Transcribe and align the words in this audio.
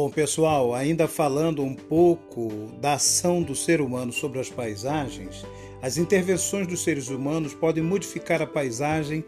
Bom, 0.00 0.08
pessoal, 0.10 0.76
ainda 0.76 1.08
falando 1.08 1.60
um 1.60 1.74
pouco 1.74 2.70
da 2.80 2.92
ação 2.92 3.42
do 3.42 3.56
ser 3.56 3.80
humano 3.80 4.12
sobre 4.12 4.38
as 4.38 4.48
paisagens, 4.48 5.44
as 5.82 5.98
intervenções 5.98 6.68
dos 6.68 6.84
seres 6.84 7.08
humanos 7.08 7.52
podem 7.52 7.82
modificar 7.82 8.40
a 8.40 8.46
paisagem 8.46 9.24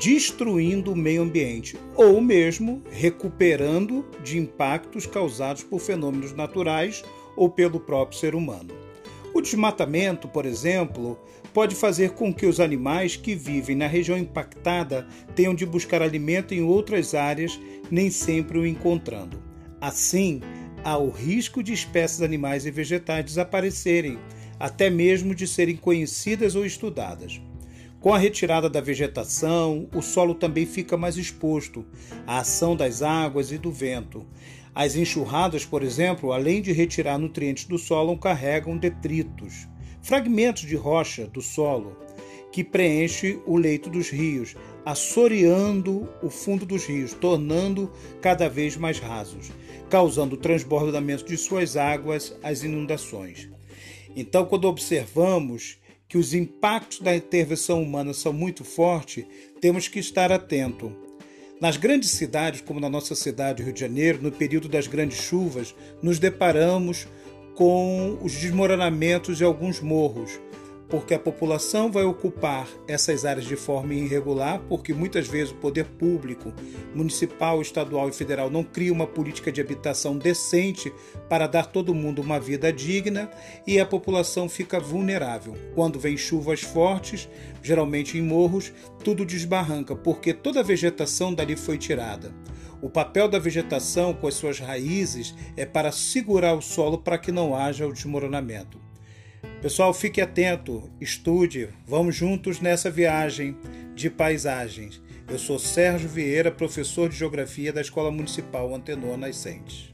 destruindo 0.00 0.92
o 0.92 0.96
meio 0.96 1.22
ambiente 1.22 1.76
ou 1.96 2.20
mesmo 2.20 2.80
recuperando 2.88 4.06
de 4.22 4.38
impactos 4.38 5.06
causados 5.06 5.64
por 5.64 5.80
fenômenos 5.80 6.32
naturais 6.32 7.02
ou 7.36 7.50
pelo 7.50 7.80
próprio 7.80 8.16
ser 8.16 8.36
humano. 8.36 8.72
O 9.34 9.40
desmatamento, 9.40 10.28
por 10.28 10.46
exemplo, 10.46 11.18
pode 11.52 11.74
fazer 11.74 12.10
com 12.10 12.32
que 12.32 12.46
os 12.46 12.60
animais 12.60 13.16
que 13.16 13.34
vivem 13.34 13.74
na 13.74 13.88
região 13.88 14.16
impactada 14.16 15.08
tenham 15.34 15.52
de 15.52 15.66
buscar 15.66 16.00
alimento 16.00 16.54
em 16.54 16.62
outras 16.62 17.12
áreas, 17.12 17.58
nem 17.90 18.08
sempre 18.08 18.56
o 18.56 18.64
encontrando. 18.64 19.49
Assim, 19.80 20.42
há 20.84 20.98
o 20.98 21.08
risco 21.08 21.62
de 21.62 21.72
espécies 21.72 22.20
animais 22.20 22.66
e 22.66 22.70
vegetais 22.70 23.24
desaparecerem, 23.24 24.18
até 24.58 24.90
mesmo 24.90 25.34
de 25.34 25.46
serem 25.46 25.76
conhecidas 25.76 26.54
ou 26.54 26.66
estudadas. 26.66 27.40
Com 27.98 28.12
a 28.12 28.18
retirada 28.18 28.68
da 28.68 28.80
vegetação, 28.80 29.88
o 29.94 30.02
solo 30.02 30.34
também 30.34 30.66
fica 30.66 30.96
mais 30.96 31.16
exposto 31.16 31.84
à 32.26 32.40
ação 32.40 32.76
das 32.76 33.02
águas 33.02 33.52
e 33.52 33.58
do 33.58 33.70
vento. 33.70 34.26
As 34.74 34.96
enxurradas, 34.96 35.64
por 35.64 35.82
exemplo, 35.82 36.32
além 36.32 36.62
de 36.62 36.72
retirar 36.72 37.18
nutrientes 37.18 37.64
do 37.64 37.78
solo, 37.78 38.16
carregam 38.18 38.76
detritos, 38.76 39.68
fragmentos 40.02 40.62
de 40.62 40.76
rocha 40.76 41.26
do 41.26 41.42
solo, 41.42 41.96
que 42.52 42.64
preenche 42.64 43.38
o 43.46 43.56
leito 43.56 43.88
dos 43.88 44.10
rios, 44.10 44.56
assoreando 44.84 46.08
o 46.22 46.30
fundo 46.30 46.66
dos 46.66 46.84
rios, 46.84 47.14
tornando 47.14 47.90
cada 48.20 48.48
vez 48.48 48.76
mais 48.76 48.98
rasos, 48.98 49.50
causando 49.88 50.34
o 50.34 50.38
transbordamento 50.38 51.24
de 51.24 51.36
suas 51.36 51.76
águas, 51.76 52.36
as 52.42 52.62
inundações. 52.62 53.48
Então, 54.16 54.44
quando 54.44 54.66
observamos 54.66 55.78
que 56.08 56.18
os 56.18 56.34
impactos 56.34 57.00
da 57.00 57.14
intervenção 57.14 57.80
humana 57.80 58.12
são 58.12 58.32
muito 58.32 58.64
fortes, 58.64 59.24
temos 59.60 59.86
que 59.86 60.00
estar 60.00 60.32
atento. 60.32 60.92
Nas 61.60 61.76
grandes 61.76 62.10
cidades, 62.10 62.62
como 62.62 62.80
na 62.80 62.88
nossa 62.88 63.14
cidade, 63.14 63.62
Rio 63.62 63.72
de 63.72 63.80
Janeiro, 63.80 64.20
no 64.20 64.32
período 64.32 64.68
das 64.68 64.86
grandes 64.86 65.18
chuvas, 65.18 65.74
nos 66.02 66.18
deparamos 66.18 67.06
com 67.54 68.18
os 68.22 68.32
desmoronamentos 68.32 69.36
de 69.36 69.44
alguns 69.44 69.80
morros, 69.80 70.40
porque 70.90 71.14
a 71.14 71.18
população 71.18 71.90
vai 71.90 72.02
ocupar 72.02 72.68
essas 72.88 73.24
áreas 73.24 73.46
de 73.46 73.54
forma 73.54 73.94
irregular, 73.94 74.60
porque 74.68 74.92
muitas 74.92 75.28
vezes 75.28 75.52
o 75.52 75.56
poder 75.56 75.84
público, 75.84 76.52
municipal, 76.92 77.62
estadual 77.62 78.08
e 78.08 78.12
federal 78.12 78.50
não 78.50 78.64
cria 78.64 78.92
uma 78.92 79.06
política 79.06 79.52
de 79.52 79.60
habitação 79.60 80.18
decente 80.18 80.92
para 81.28 81.46
dar 81.46 81.66
todo 81.66 81.94
mundo 81.94 82.20
uma 82.20 82.40
vida 82.40 82.72
digna 82.72 83.30
e 83.64 83.78
a 83.78 83.86
população 83.86 84.48
fica 84.48 84.80
vulnerável. 84.80 85.54
Quando 85.76 86.00
vem 86.00 86.16
chuvas 86.16 86.60
fortes, 86.60 87.28
geralmente 87.62 88.18
em 88.18 88.22
morros, 88.22 88.72
tudo 89.04 89.24
desbarranca, 89.24 89.94
porque 89.94 90.34
toda 90.34 90.58
a 90.58 90.64
vegetação 90.64 91.32
dali 91.32 91.54
foi 91.54 91.78
tirada. 91.78 92.34
O 92.82 92.90
papel 92.90 93.28
da 93.28 93.38
vegetação 93.38 94.12
com 94.12 94.26
as 94.26 94.34
suas 94.34 94.58
raízes 94.58 95.34
é 95.56 95.64
para 95.64 95.92
segurar 95.92 96.54
o 96.54 96.62
solo 96.62 96.98
para 96.98 97.18
que 97.18 97.30
não 97.30 97.54
haja 97.54 97.86
o 97.86 97.92
desmoronamento. 97.92 98.89
Pessoal, 99.62 99.92
fique 99.92 100.22
atento, 100.22 100.90
estude, 100.98 101.68
vamos 101.86 102.16
juntos 102.16 102.60
nessa 102.60 102.90
viagem 102.90 103.54
de 103.94 104.08
paisagens. 104.08 105.02
Eu 105.28 105.38
sou 105.38 105.58
Sérgio 105.58 106.08
Vieira, 106.08 106.50
professor 106.50 107.10
de 107.10 107.16
Geografia 107.16 107.70
da 107.70 107.82
Escola 107.82 108.10
Municipal 108.10 108.74
Antenor 108.74 109.18
Nascentes. 109.18 109.89